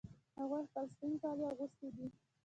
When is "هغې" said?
0.39-0.59